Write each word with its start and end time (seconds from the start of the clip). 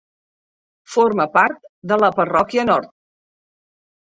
Forma 0.93 1.27
part 1.35 1.69
de 1.91 1.99
la 2.05 2.11
parròquia 2.21 2.67
nord. 2.71 2.93